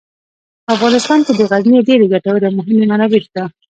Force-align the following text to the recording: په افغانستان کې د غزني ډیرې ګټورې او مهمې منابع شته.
په 0.65 0.69
افغانستان 0.75 1.19
کې 1.25 1.33
د 1.35 1.41
غزني 1.51 1.79
ډیرې 1.87 2.05
ګټورې 2.13 2.45
او 2.47 2.57
مهمې 2.59 2.75
منابع 2.91 3.19
شته. 3.25 3.43